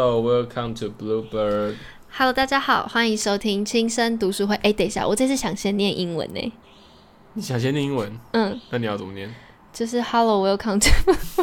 [0.00, 1.74] Hello, welcome to Bluebird.
[2.12, 4.54] Hello，大家好，欢迎收听轻声读书会。
[4.62, 6.52] 哎，等一下，我这次想先念英文呢。
[7.32, 8.16] 你想先念英文？
[8.30, 9.28] 嗯，那你要怎么念？
[9.72, 11.12] 就是 Hello, welcome to，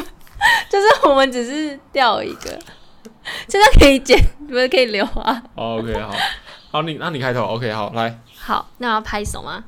[0.70, 2.58] 就是我们只是掉一个，
[3.46, 5.42] 现在可以剪，不是可以留啊。
[5.56, 6.14] OK，好，
[6.70, 9.62] 好，你那你开头，OK，好，来，好，那要拍手吗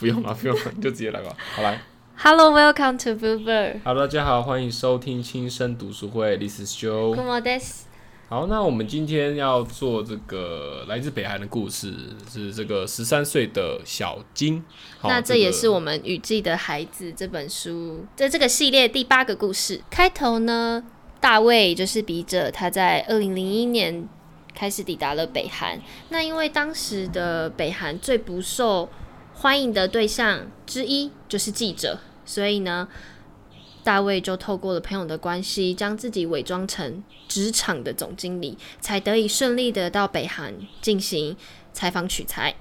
[0.00, 1.30] 不用了，不用了，你就直接来吧。
[1.54, 1.80] 好，来
[2.16, 3.82] ？Hello, welcome to Bluebird。
[3.84, 7.14] ，Hello，大家好，欢迎收听轻声读书会，This is Joe。
[7.14, 7.85] Good morning.
[8.28, 11.94] 好，那我们今天要做这个来自北韩的故事，
[12.28, 14.64] 是这个十三岁的小金。
[15.04, 19.80] 那这也是我们《雨季的孩子》这本书在这个系列第八个故事。
[19.88, 20.82] 开头呢，
[21.20, 24.08] 大卫就是笔者，他在二零零一年
[24.52, 25.80] 开始抵达了北韩。
[26.08, 28.88] 那因为当时的北韩最不受
[29.34, 32.88] 欢迎的对象之一就是记者，所以呢，
[33.86, 41.36] 大卫就透过了朋友的关系，将自己伪装成职场的总经理，才得以顺利的到北韩进行
[41.72, 42.56] 采访取材。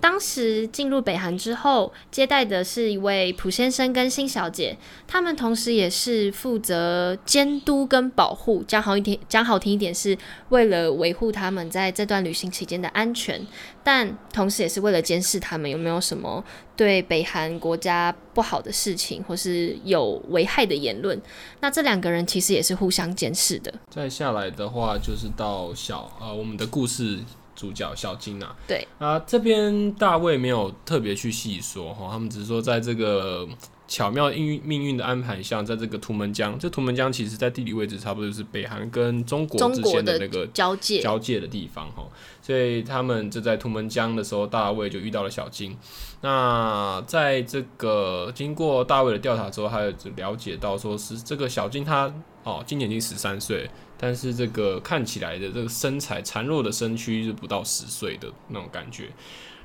[0.00, 8.64] 当时进入北韩之后，接待的是一位朴先生跟辛小姐，他们同时也是负责监督跟保护。
[8.66, 10.16] 讲好一点，讲好听一点，是
[10.48, 13.46] 为了维护他们在这段旅行期间的安全，
[13.84, 16.42] 但同时也是为了监视他们有没有什么
[16.74, 21.20] 对北韩国家不好的事情，或是有危害的言论。
[21.60, 23.70] 那这两个人其实也是互相监视的。
[23.90, 27.18] 再下来的话，就是到小呃我们的故事
[27.60, 28.56] 主角小金啊。
[28.66, 33.46] 对啊，这边大卫没有特别去细说哈，他们只是说在这个
[33.86, 42.06] 巧妙命运命运的安排下，在这个图门江，这图门江其实在地理位置差不多就是北韩跟中国之间的那个交界，交界的地方哈，
[42.40, 45.76] 所以他们就在图门江的时候，大卫就遇到了小金。
[46.22, 52.12] 那在这个经过大卫的调查之后，还有了解到说是这个小金他
[52.44, 53.68] 哦，今年已经十三岁，
[54.00, 59.10] 但是这个看起来的这个身材孱弱的身躯是不到十岁的那种感觉。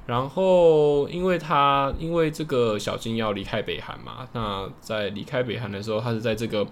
[0.05, 6.67] 然后，因为他因为这个小金要离开北韩嘛，那在离开北韩的时候，他是在这个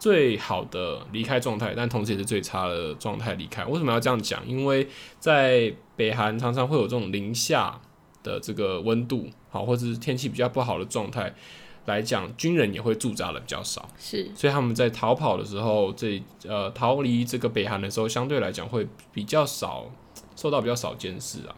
[0.00, 3.64] 最好的离开状态，但同时也是最差的状态离开。
[3.66, 4.44] 为什么要这样讲？
[4.48, 4.88] 因为
[5.20, 7.80] 在北韩常常会有这种零下
[8.24, 11.32] 的这个温度，好，或者是天气比较不好的状态
[11.86, 13.88] 来讲，军人也会驻扎的比较少。
[13.98, 19.90] 是所以他们在逃跑的时候，这呃逃离这个北韩的时候，相对来讲会比较少
[20.36, 21.56] 受到比较少监视啊。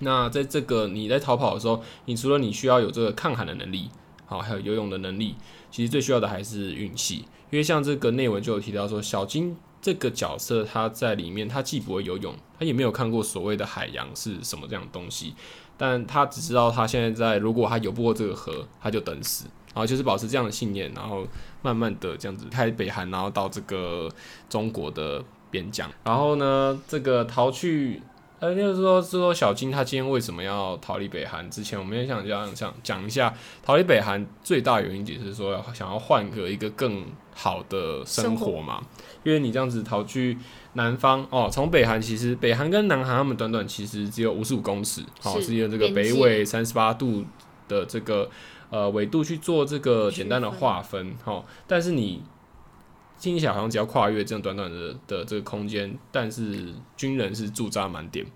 [0.00, 3.90] 那在这个你在逃跑的时候，你除了你需要有这个抗寒的能力，
[4.26, 5.36] 好，还有游泳的能力，
[5.70, 7.24] 其实最需要的还是运气。
[7.50, 15.34] 因为像这个内文就有提到说，小金这个角色他在里面，他既不会游泳，他也没有看过所谓的海洋是什么这样的东西，
[15.76, 19.46] 但他只知道他现在在，如果他游不过这个河，他就等死。
[19.74, 21.26] 然后就是保持这样的信念，然后
[21.60, 24.08] 慢慢的这样子开北韩，然后到这个
[24.48, 25.20] 中国的
[25.50, 25.90] 边疆。
[26.04, 28.00] 然后呢，这个逃去，
[28.44, 31.50] 呃，就是说，是说小金他今天为什么要逃离北韩？
[31.50, 38.82] 之前我们也想讲讲讲一下，逃离北韩最大原因，解是说要想要换个一个更好的生活嘛。
[39.22, 40.36] 因为你这样子逃去
[40.74, 47.24] 南方哦，从北韩其实北韩跟南韩他们短短其实只有五十五公尺，好、是是用这个北纬三十八度
[47.66, 48.28] 的这个
[48.68, 52.22] 呃纬度去做这个简单的划分，哈、但是你
[53.18, 58.26] 听起来好像只要跨越这样短短的的这个空间，但是军人是驻扎满点，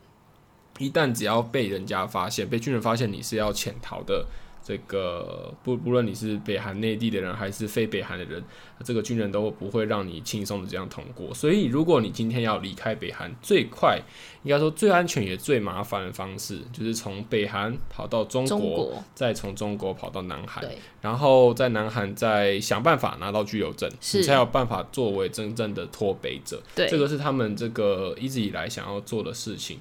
[0.79, 4.27] 一旦只要被人家发现，被军人发现你是要潜逃的。
[4.69, 8.45] 这个不不论你是北韩内地的人还是非北韩的人，
[8.85, 11.33] 这个军人都不会让你轻松的这样通过。
[11.33, 13.99] 所以，如果你今天要离开北韩，最快
[14.43, 20.63] 应该说最安全也最麻烦的方式，就是从北韩跑到中国，再从中国跑到南韩，
[21.01, 26.63] 然后在南韩再想办法拿到居留证，你才有办法作为真正的脱北者。
[26.75, 29.81] 对这个是他们这个一直以来想要做的事情。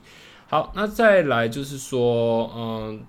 [0.50, 3.02] 好，那再来就是说，嗯，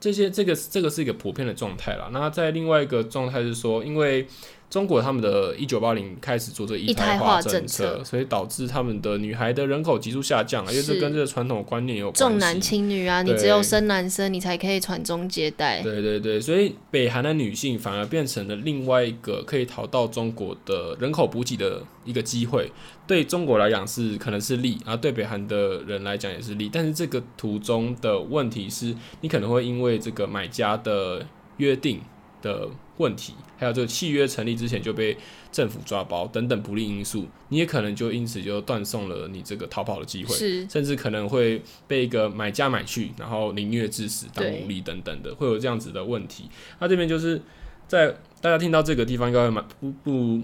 [0.00, 2.08] 这些这个这个是一个普遍的状态了。
[2.10, 4.26] 那在另外一个状态是说，因为
[4.70, 12.18] 中国他们的一九八零开始做这个一一胎胎化政政策所以导致他们的女孩的人口急速下降啊，因为这跟这个传统观念有关系。
[12.20, 15.82] 重男轻女啊，你只有生男生，你才可以传宗接代。
[15.82, 22.70] 对对对，所以北韩的女性反而变成了另外一个可以逃到中国的人口补给的一个机会。
[23.08, 26.70] 对中国来讲是可能是利，啊，对北韩的人来讲也是利。
[26.72, 31.26] 但是这个途中的问题是，你可能会因为这个买家的
[31.56, 32.00] 约定
[32.42, 35.16] 的问题，还有这个契约成立之前就被
[35.50, 40.34] 政府抓包等等不利因素，你也可能就因此就断送了你这个逃跑的机会。
[40.34, 46.50] 是甚至可能会被一个买家买去，然后凌虐致死、当奴隶等等的，会有这样子的问题。
[46.78, 47.40] 那这边就是
[47.88, 48.08] 在
[48.40, 50.40] 大家听到这个地方，应该会蛮不不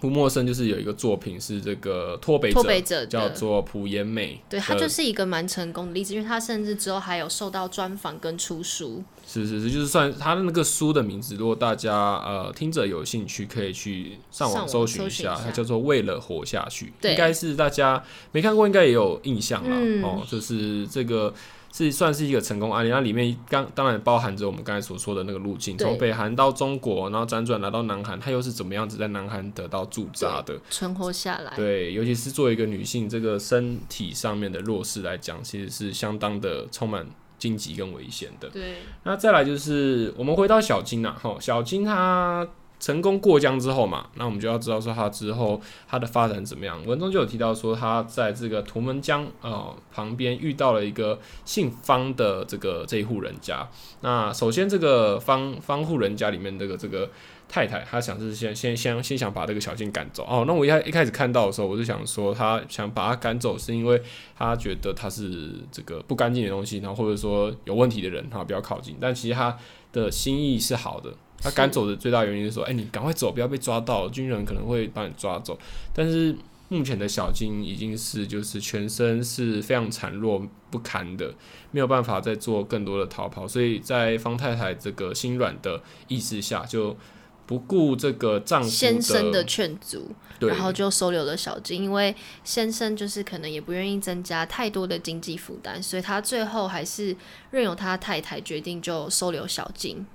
[0.00, 2.52] 不陌生，就是有一个作品是这个脱北
[2.82, 9.04] 者叫做朴妍美，对他就是一个蛮成功的例子，因为他甚至之后还有受到专访跟出书。
[9.26, 18.02] 是是是，就是算他的那个书的名字，如果大家呃听者有兴趣，可以去上网搜寻一下，它叫做《为了活下去》，对应该是大家
[18.32, 19.76] 没看过，应该也有印象啦。
[19.78, 21.32] 嗯哦，就是这个
[21.72, 30.58] 是算是一个成功案例，那里面刚当然包含着我们刚才所说的那个路径，从北韩到中国，然后辗转来到南韩，它又是怎么样子在南韩得到驻扎的？
[30.68, 37.06] 存活下来，对，尤其是作为一个女性，这个身体上面的弱势来讲，其实是相当的充满
[37.38, 38.48] 荆棘跟危险的。
[38.48, 42.46] 对那再来就是我们回到小金啊，哈，小金她
[42.80, 46.82] 成功过江之后嘛，那我们就要知道说他之后他的发展怎么样。
[46.86, 53.68] 文中就有提到说，他在这个图门江呃旁边遇到了一个姓方的这个这一户人家。
[54.00, 57.10] 那首先这个方方户人家里面这个这个
[57.46, 60.44] 太太，她想是先先先先想把这个小静赶走哦。
[60.46, 64.02] 那我一开一开始看到的时候，我就想说，她想把她赶走是因为
[64.38, 68.96] 她觉得她是这个不干净的东西，然后或者说有问题的人哈，不要靠近。
[68.98, 69.54] 但其实她
[69.92, 71.12] 的心意是好的。
[71.40, 75.58] 他是赶走的最大原因是说，哎、你赶快走，不要被抓到，军人可能会把你抓走。
[75.94, 76.36] 但是
[76.68, 81.34] 目前的小金已经是就是全身是非常孱弱不堪的，
[81.72, 86.96] 没有办法再做更多的逃跑，所以在方太太这个心软的意识下，就
[87.44, 92.14] 不顾这个丈夫先生的劝阻，然后就收留了小金，因为
[92.44, 97.16] 先生就是可能也不愿意增加太多的经济负担，所以他最后还是
[97.50, 100.06] 任由他太太决定就收留小金。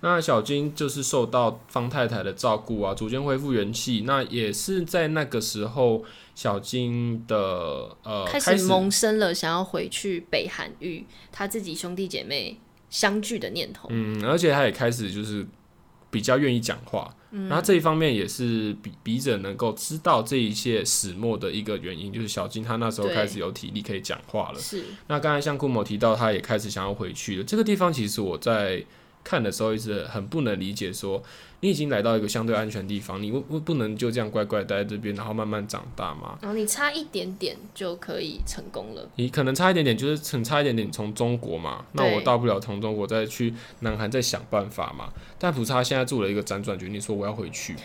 [0.00, 4.02] 那小金就是受到方太太的照顾啊，逐渐恢复元气。
[4.06, 6.04] 那也是在那个时候，
[6.34, 12.58] 小金的呃开始萌生了想要回去北韩与他自己兄弟姐妹
[12.90, 13.88] 相聚的念头。
[13.90, 15.46] 嗯，而且他也开始就是
[16.12, 24.60] 比较愿意讲话，嗯然后这一方面也是笔笔者能够知道这一切始末的一个原因，就是小金他那时候开始有体力可以讲话了。
[24.60, 27.44] 是，那刚才像顾某提到，他也开始想要回去了。
[27.44, 28.84] 这个地方其实我在
[29.24, 31.22] 看的时候一直很不能理解说
[31.60, 36.36] 你已经来到一个相对安全的地方，你不不不能就这样乖乖待在这边，然后慢慢长大吗？
[36.42, 39.08] 然后你差一点点就可以成功了。
[39.14, 45.12] 你可能差一点点，就是很差一点点从中国嘛，那我大不了从中国再去南韩再想办法嘛。
[45.38, 47.76] 但普查现在做了一个辗转决定，说我要回去。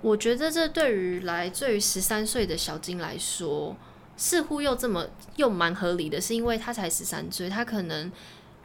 [0.00, 3.76] 我觉得这对于来对于十三岁的小金来说，
[4.16, 5.06] 似乎又这么
[5.36, 8.10] 又蛮合理的，是因为他才十三岁，他可能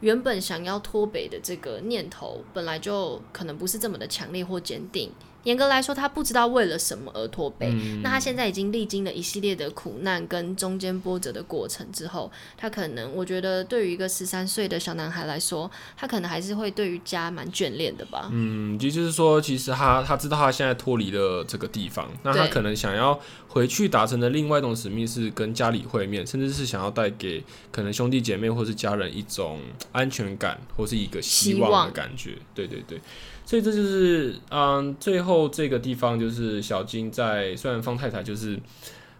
[0.00, 5.12] 原本想要脱北的这个念头本来就可能不是这么的强烈或坚定。
[5.44, 7.72] 严格来说，他不知道为了什么而脱北。
[8.02, 18.28] 那他现在已经历经了一系列的苦难跟中间波折的过程之后，他可能我觉得对于一个十三岁的小男孩来说，他可能还是会对于家蛮眷恋的吧。
[18.32, 23.18] 嗯，也就是说，其实他他知道他现在脱离了这个地方，那他可能想要
[23.48, 29.60] 回去达成的另外一种使命是跟家里会面，甚至是想要带给可能兄弟姐妹或是家人一种
[29.92, 32.36] 安全感或是一个希望的感觉。
[32.54, 33.00] 对对对，
[33.48, 38.60] 所以这就是嗯，最后这个地方就是小金在虽然方太太就是。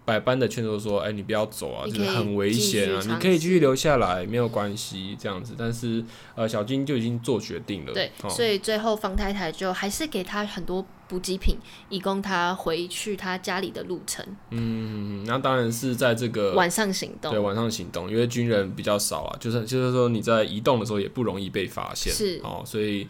[0.05, 6.03] 百般的劝说说：“哎、你不要走啊，你可以这个很危险啊你可以继续留下来，没有关系，这样子。”但是，
[6.35, 7.93] 呃，小金就已经做决定了。
[7.93, 11.59] 对，哦所以最后方太太就还是给他很多补给品，
[11.91, 14.25] 以供他回去他家里的路程。
[14.49, 23.07] 嗯，那当然是在这个晚上行动，对晚上行动，因为军人比较少啊，就是就是说你在移动的时候也不容易被发现，是哦，所以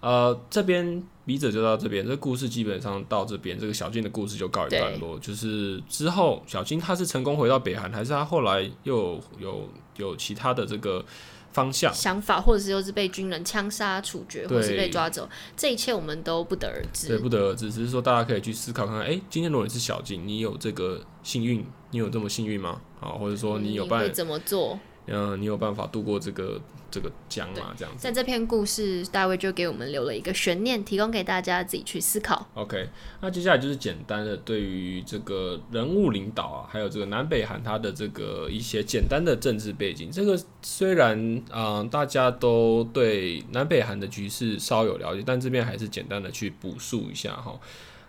[0.00, 5.18] 呃这边笔者就到这边，这个故事基本上到这边，这个小金的故事就告一段落。
[5.18, 11.04] 就是之后小金他是成功回到北韩，还是他后来又有有有其他的这个
[11.52, 11.92] 方向？
[11.92, 22.80] 想法，或者是又是被军人枪杀、处决，或是被抓走，这一切我们都不得而知对，不得而知，只是说大家可以去思考看看，哎、今天如果你是小金，你有这个幸运，你有这么幸运吗？
[23.00, 24.78] 啊，或者说你有办会怎么做？
[25.06, 26.60] 嗯，你有办法度过这个
[26.96, 27.74] 这个江啊？
[27.76, 28.02] 这样子。
[28.02, 32.48] 在这篇故事，大卫就给我们留了一个悬念，提供给大家自己去思考。
[32.54, 32.88] OK，
[33.20, 40.10] 那接下来就是简单的对于这个人物领导啊，还有这个南北韩他的这个一些简单的政治背景。
[40.10, 47.60] 这个虽然啊、呃大家都对南北韩的局势稍有了解，但这边还是简单的去补述一下哈。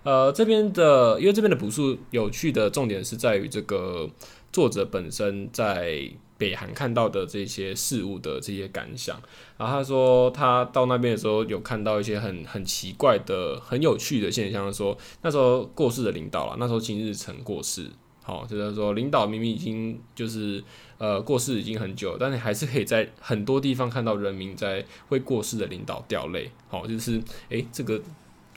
[0.03, 4.10] 呃，这边的因为这边的补述有趣的重点是在于这个
[4.53, 9.20] 作者本身在北韩看到的这些事物的这些感想。
[9.58, 17.89] 然后他说，他到那边的时候有看到一些很很奇怪的、很有趣的现象，说那时候过世的领导了，那时候金日成过世，
[18.24, 20.63] 好、就是说领导明明已经就是
[20.98, 28.00] 呃过世已经很久，但你还是可以在很多地方看到人民在为过世的领导掉泪，好、就是诶，这个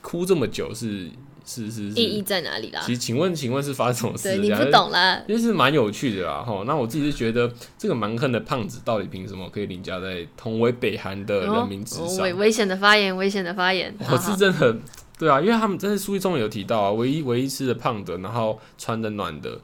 [0.00, 1.11] 哭这么久是
[1.45, 2.95] 是是意义，在哪里啦其？
[2.95, 4.23] 实请问请问是发生什么事？
[4.25, 6.62] 对你不懂啦，其实是蛮有趣的啦，哈。
[6.66, 12.19] 那我自己是觉得这个蛮横的胖子到底凭什么可以凌驾在同为北韩的人民之上？
[12.19, 13.92] 哦危危险的发言，危险的发言。
[14.11, 14.76] 我是真的，
[15.19, 19.59] 对啊，因为他们真的书中有提到啊，唯一唯一吃的胖的，然后穿的暖的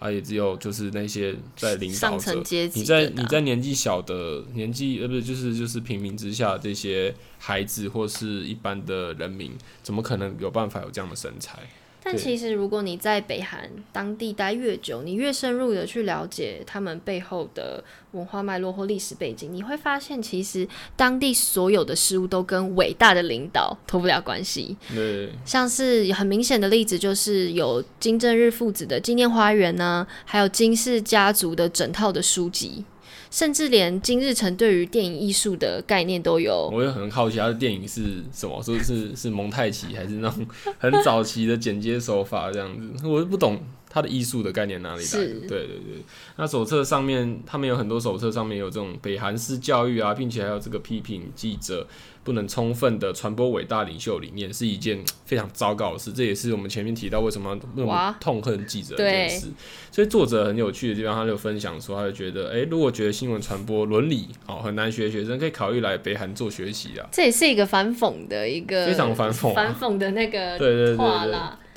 [0.00, 9.52] 啊，也只有就是那些在领导者层阶级你在你在年纪小的年纪呃不是就是就是平民之下这些孩子或是一般的人民，
[9.82, 11.58] 怎么可能有办法有这样的身材？
[12.02, 20.66] 但其实，如果你在北韩当地待越久，你越深入的去了解他们背后的文化脉络或历史背景，你会发现，其实
[20.96, 24.76] 当地所有的事物都跟伟大的领导脱不了关系。
[24.94, 32.82] 对，像是很明显的例子，就是有金正日父子的纪念花园呢、还有金氏家族的整套的书籍，
[33.30, 36.68] 甚至连金日成对于电影艺术的概念都有。
[36.72, 40.46] 我也很好奇他的电影是什么，是是是蒙太奇还是那种
[40.78, 42.68] 很早期的剪接手法这样
[42.98, 43.58] 子，我就不懂
[43.92, 46.04] 他的艺术的概念哪里来对对对，
[46.36, 51.84] 那手册上面他们有很多手册上面有这种北韩式教育啊，并且还有这个批评记者
[52.22, 56.12] 不能充分的传播伟大领袖理念，是一件非常糟糕的事。
[56.12, 59.48] 这也是我们前面提到为什么那么痛恨记者这件事。
[59.90, 67.08] 所以作者很有趣的地方，他就分享说，他就觉得，诶，如果觉得新闻传播伦理哦很难学，学生可以考虑来北韩做学习啊。
[67.10, 70.96] 这也是一个反讽的一个非常反讽啊反讽的那个对对对。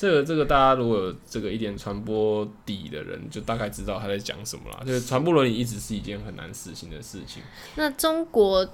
[0.03, 4.83] 这个这个大家如果有这个一点传播底的人，就大概知道他在讲什么啦。
[4.86, 7.41] 就是传播伦理一直是一件很难实行的事情。
[7.75, 8.67] 那中国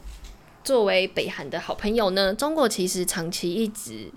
[0.64, 4.12] 作为北韩的好朋友呢，中国其实长期一直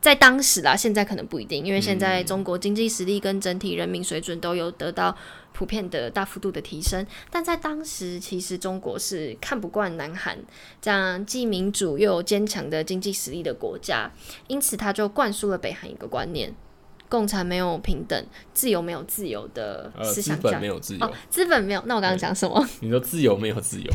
[0.00, 5.16] 在当时啦，现在可能不一定，因为现在中国经济实力跟整体人民水准都有得到
[5.52, 10.38] 普遍的大幅度的提升，但在当时其实中国是看不惯南韩
[10.80, 14.10] 这样既民主又有坚强的经济实力的国家，
[14.46, 16.54] 因此他就灌输了北韩一个观念。
[17.08, 18.22] 共产没有平等，
[18.52, 21.82] 自由没有自由的思想价本没有自由，哦，资本没有。
[21.86, 22.66] 那我刚刚讲什么？
[22.80, 23.92] 你说自由没有自由，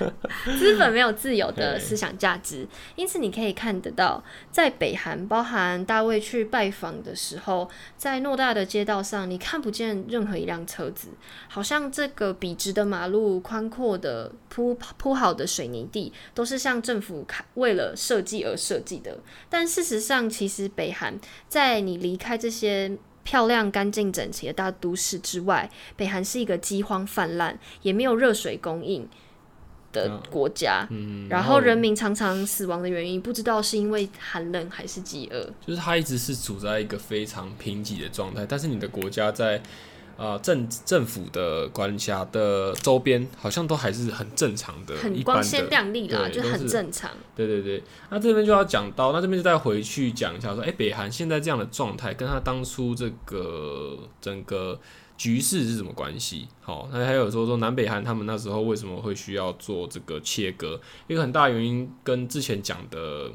[0.58, 2.66] 资本没有自由的思想价值，
[2.96, 11.08] 因此你可以看得到，在北韩，包含大卫去拜访的时候，在偌大的街道上，你看不见任何一辆车子，
[11.48, 19.18] 好像这个笔直的马路、宽阔的铺铺好的水泥地，都是向政府开为了设计而设计的。
[19.48, 21.18] 但事实上，其实北韩
[21.48, 29.08] 在你离开这些漂亮、干净、整齐的大都市之外，北韩是一个饥荒泛滥，也没有热水供应
[29.92, 30.86] 的国家。
[30.90, 35.42] 嗯，然后人民常常死亡的原因，不知道是因为寒冷还是饥饿。
[35.66, 39.62] 就是它一直是处在一个非常贫瘠的状态，但是你的国家在
[40.16, 47.10] 呃政政府的管辖的周边，好像都还是很正常的，很光鲜亮丽啦，就很正常。
[47.34, 54.78] 对对对，那这边就要讲到，那这边就再回去讲一下，说，哎、北韩现在这样的状态，跟他当初这个整个
[55.16, 56.48] 局势是什么关系？
[56.60, 60.80] 好，那还有说说南北韩他们那时候为什么会需要做这个切割？
[61.06, 63.30] 一个很大原因跟之前讲的。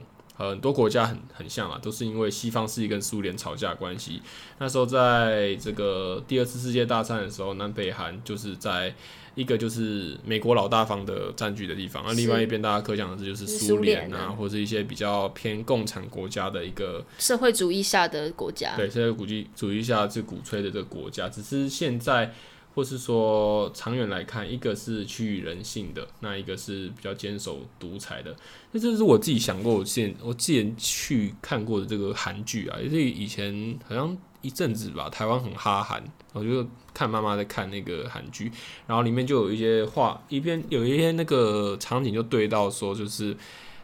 [0.47, 4.21] 很多国家很很像啊，都是因为西方势力跟苏联吵架关系。
[4.57, 8.93] 那时候在这个第二次世界大战的时候，南北韩就是在
[9.35, 22.33] 一个就是美国老大方的占据的地方，那另外一边大家可想而知就是是苏联啊啊，或者是一些比较偏共产国家的一个社会主义下的国家，对，社会鼓励主义下是鼓吹的这个国家，只是现在
[22.79, 28.33] 或是说长远来看，一个是趋于人性的，那一个是比较坚守独裁的。
[28.71, 38.49] 那这是我自己想过，我之前我之前去看过的这个韩剧啊，也是以前好像一阵子吧，台湾很哈韩，我就看妈妈在看那个韩剧，
[38.87, 43.35] 然后里面就有一些话，一边有一些那个场景就对到说，就是。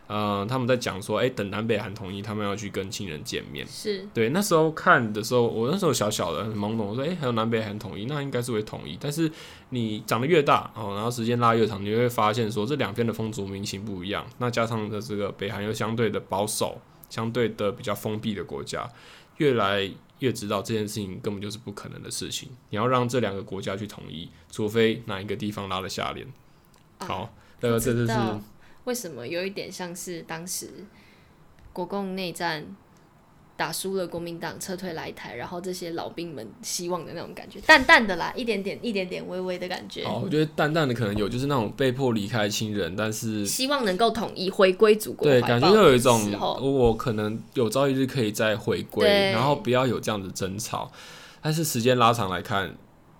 [0.07, 3.65] 呃，他们在讲说，哎、等南北韩统一，他们要去跟亲人见面。
[3.67, 8.97] 是对，那时候看的时候，我那时候小小的很懵懂，我说，哎、还有南北韩统一，那应该是会统一。
[9.01, 9.31] 但是
[9.69, 14.25] 你长得越大哦，然后时间拉越长，你就会发现说，这两边的风俗民情不一样。
[14.37, 18.87] 那加上的这个北韩又相对的保守，相对的比较封闭的国家，
[19.37, 22.49] 越来越知道这件事情根本就是不可能的事情。
[22.69, 26.27] 你要让这两个国家去统一，除非哪一个地方拉了下脸。
[26.99, 28.13] 啊好，那个这就是
[28.85, 30.69] 为什么有一点像是当时
[31.73, 32.65] 国共内战
[33.57, 50.91] 打输了国民党撤退来台，然后这些老兵们希望的那种感觉，淡淡的啦，一点点、一点点、微微的感觉，好，我觉得淡淡的可能有，就是那种被迫离开亲人，但是希望能够统一，回归祖国对，感觉又有一种我可能有朝一日可以再回归，然后不要有这样的争吵。
[51.41, 52.75] 但是时间拉长来看，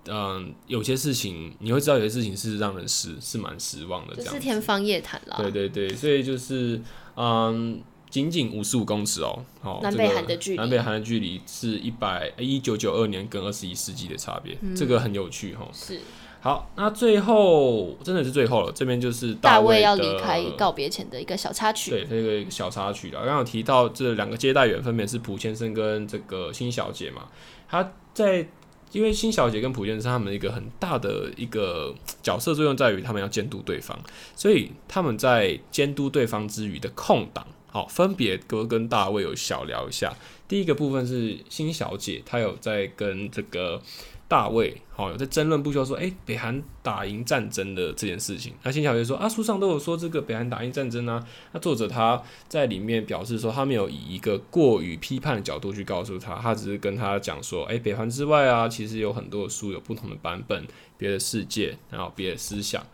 [0.08, 5.36] 嗯，有些事情你会知道，有些事情是让人失是蛮失望的，这是天方夜谭啦。
[5.38, 6.80] 对对对，所以就是
[7.16, 15.68] 嗯，仅仅五十五公尺哦，好，南北韩的距离南北韩的距离是一百一九九二年跟二十一世纪的差别，嗯这个很有趣哈。
[15.72, 16.00] 是
[16.40, 21.90] 好，那最后真的是最后了，这边就是大卫要离开告别前的一个小插曲。
[21.90, 23.18] 对，这个小插曲了。
[23.18, 27.26] 刚刚有提到这两个接待员分别是朴先生跟这个辛小姐嘛，
[27.68, 28.46] 他在。
[28.92, 33.96] 因为新小姐跟普先生他们一个很大的一个角色作用在于他们要监督对方，
[34.34, 40.14] 所以他们在监督对方之余的空档，好，分别跟跟大卫有小聊一下。
[40.48, 43.82] 第一个部分是新小姐，她有在跟这个
[44.28, 48.52] 大卫，好有在争论不休，说，诶，北韩打赢战争的这件事情。
[48.64, 51.24] 那辛小月说，啊，书上都有说这个北韩打赢战争啊。
[51.52, 60.66] 那作者他在里面表示说，他没有以一个过于批判的角度去告诉他，他只是跟他讲说，诶，北韩之外啊，其实有很多的书有不同的版本，
[60.98, 62.84] 别的世界，然后别的思想。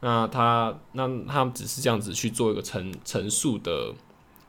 [0.00, 3.94] 那他那他只是这样子去做一个陈陈述的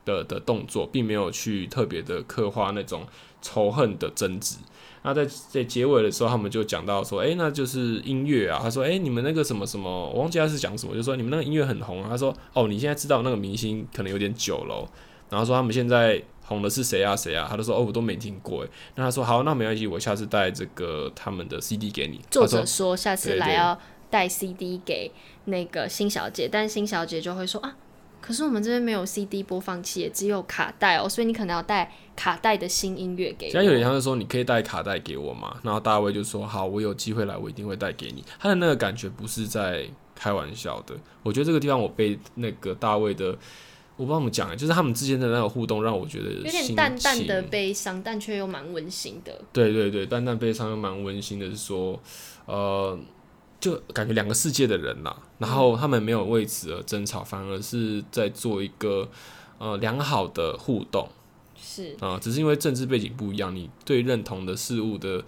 [0.06, 3.06] 的的动作，并没有去特别的刻画那种
[3.42, 4.58] 仇恨的争执。
[5.04, 8.60] 那在在结尾的时候，他们就讲到说，诶，那就是音乐啊。
[8.62, 12.10] 他说，诶，你们那个什么什么，我忘记他是讲什么，就说你们那个音乐很红啊。
[12.10, 14.88] 他说，哦，你现在知道那个明星可能有点久了哦、
[15.30, 17.48] 然后说他们现在红的是谁啊谁啊？
[17.50, 18.62] 他就说，哦，我都没听过。
[18.62, 22.20] 诶，那他说，好，那没关系，我下次带这个他们的 CD 给你。
[22.30, 23.80] 作者说下次来要
[24.12, 25.12] 带 CD 给
[25.46, 27.76] 那个辛小姐，但辛小姐就会说啊，
[28.22, 33.52] 可是我们这边没有 CD 播放器，只有卡带哦，所以你可能要带卡带的新音乐给我。
[33.52, 35.58] 现在有点像是说，你可以带卡带给我嘛？
[35.64, 39.86] 然后大卫就说：“好，我有机会来，我一定会带给你。”他的那个感觉不是在
[40.16, 40.96] 开玩笑的。
[41.24, 43.36] 我觉得这个地方我被那个大卫的，
[43.98, 49.42] 我不知道怎么讲欸，就是他们之间的那个互动，让我觉得有点淡淡的悲伤，但却又蛮温馨的。
[49.52, 52.00] 对对对，淡淡悲伤又蛮温馨的，是说，
[52.46, 52.98] 呃，
[53.62, 59.08] 就感觉两个世界的人啦，然后他们没有为此而争吵，反而是在做一个
[59.60, 61.08] 呃良好的互动。
[61.64, 65.24] 是啊、只是因为政治背景不一样，你对认同的事物的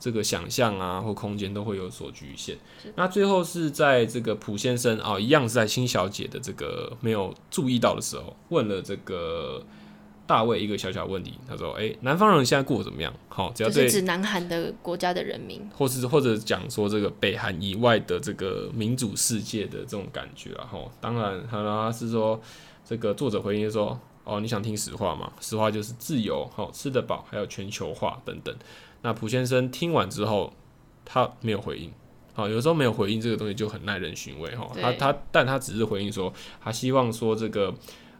[0.00, 2.58] 这个想象啊或空间都会有所局限。
[2.96, 9.64] 那最后是在这个普先生啊、一样是在新小姐的这个没有注意到的时候，问了这个
[10.26, 13.12] 大卫一个小小问题，他说：“诶，南方人现在过得怎么样？
[13.28, 15.68] 好，只要对就是指南韩的国家的人民。
[15.74, 22.40] 或是或者讲说这个北韩以外的这个民主世界的这种感觉啊，吼，当然，他他是说
[22.84, 25.32] 这个作者回应说，哦，你想听实话吗？
[25.40, 28.54] 实话就是自由，好吃得饱，还有全球化等等。
[29.02, 30.52] 那朴先生听完之后，
[31.04, 31.92] 他没有回应。
[32.34, 34.68] 好，有时候没有回应这个东西就很耐人寻味哈。
[34.78, 37.72] 他他，但他只是回应说，他希望说这个，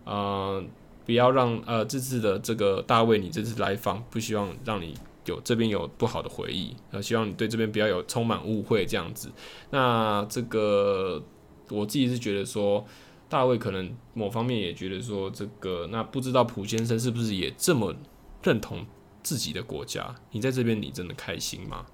[0.05, 0.65] 呃，
[1.07, 9.31] 不要让呃这次的这个大卫，你这次来访，不希望让你有这边有不好的回忆，呃，希望你对这边不要有充满误会这样子。
[9.71, 11.23] 那这个
[11.71, 12.85] 我自己是觉得说，
[13.29, 17.95] 大卫可能某方面也觉得说，这个那不知道蒲先生是不是也这么
[18.43, 18.85] 认同
[19.23, 20.15] 自己的国家？
[20.33, 21.87] 你在这边你真的开心吗？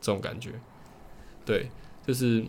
[0.00, 0.52] 这种感觉，
[1.44, 1.68] 对，
[2.06, 2.42] 就是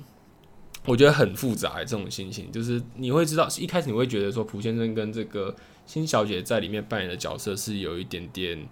[0.85, 5.53] 我觉得很复杂、这种心情，就是你会知道，一开始你会觉得说，蒲先生跟这个
[5.85, 8.67] 辛小姐在里面扮演的角色是有一点点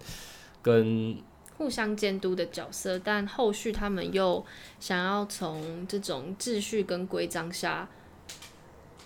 [0.62, 1.16] 跟
[1.56, 4.44] 互相监督的角色，但后续他们又
[4.78, 7.86] 想要从这种秩序跟规章下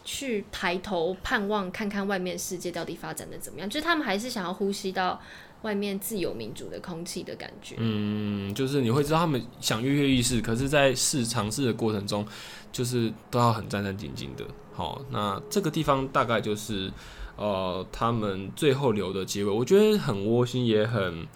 [0.04, 3.68] 去抬头盼望，看看外面世界到底发展的怎么样。
[3.68, 5.20] 就是他们还是想要呼吸到
[5.62, 7.74] 外面自由民主的空气的感觉。
[7.78, 12.24] 嗯，就是你会知道他们想跃跃欲试，可是，在试尝试的过程中，
[12.70, 14.44] 就是都要很战战兢兢的。
[14.74, 16.92] 好，那这个地方大概就是
[17.36, 21.26] 呃，他们最后留的结尾，我觉得很窝心，也很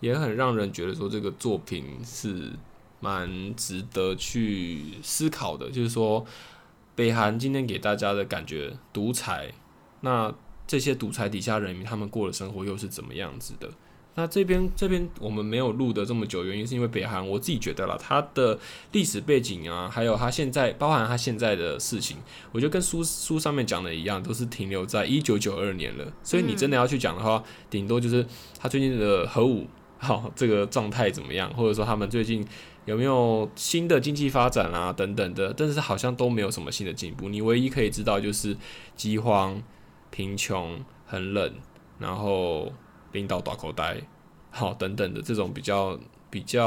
[0.00, 2.52] 也很让人觉得说这个作品是
[3.00, 5.70] 蛮值得去思考的。
[5.70, 6.24] 就是说，
[6.94, 9.52] 北韩今天给大家的感觉，独裁，
[10.00, 10.34] 那
[10.66, 13.70] 这些独裁底下人民他们过的生活又是怎么样子的？
[14.16, 18.58] 那这边这边我们没有录的这么久，原因是因为北韩，我自己觉得啦，它的
[18.92, 22.16] 历史背景啊，还有它现在，包含它现在的事情，
[22.50, 26.12] 我觉得跟书书上面讲的一样，都是停留在一九九二年了。
[26.22, 28.26] 所以你真的要去讲的话，顶多就是
[28.58, 29.66] 他最近的核武
[29.98, 32.42] 好这个状态怎么样，或者说他们最近
[32.86, 37.28] 有没有新的经济发展啊等等的，但是好像都没有什么新的进步。
[37.28, 38.56] 你唯一可以知道就是
[38.94, 39.62] 饥荒、
[40.10, 41.52] 贫穷、很冷，
[41.98, 42.72] 然后
[43.16, 43.96] 领导打口袋，
[44.50, 45.98] 好等等的这种比较
[46.30, 46.64] 比较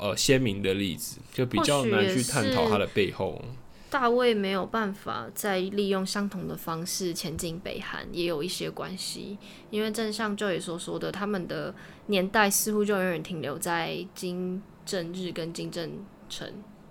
[0.00, 3.42] 呃鲜明的例子，就比较难去探讨它的背后。
[3.90, 9.38] 大卫没有办法再利用相同的方式前进北韩，也有一些关系。
[9.70, 11.74] 因为正像就也所说的，他们的
[12.06, 15.90] 年代似乎就永远停留在金正日跟金正
[16.28, 16.46] 成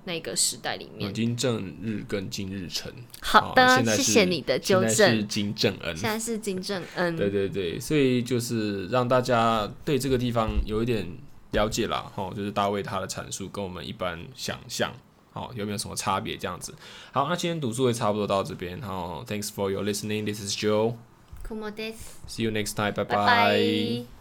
[0.07, 1.13] 那个时代里面。
[1.13, 2.91] 金正日跟金日成。
[3.21, 5.27] 好的，谢谢你的纠现在是正。
[5.27, 5.95] 金正恩。
[5.95, 11.05] 现在是金正恩，对对对，所以就是让大家对这个地方有一点
[11.51, 14.91] 了解啦，哈，就是大卫他的阐述跟我们一般想象，
[15.31, 16.73] 好有没有什么差别这样子？
[17.11, 20.25] 好，那今天读书会差不多到这边，好，Thanks for your listening.
[20.25, 20.95] This is Joe.
[22.27, 22.91] See you next time.
[22.91, 24.05] Bye 拜 bye.
[24.05, 24.16] 拜。